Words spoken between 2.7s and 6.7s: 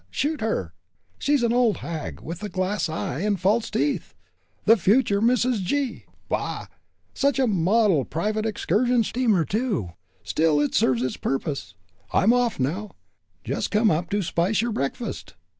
eye and false teeth. The future Mrs. G! Bah! and